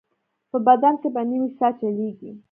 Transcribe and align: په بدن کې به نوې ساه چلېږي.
په 0.51 0.57
بدن 0.67 0.93
کې 1.01 1.09
به 1.13 1.21
نوې 1.29 1.49
ساه 1.57 1.73
چلېږي. 1.79 2.31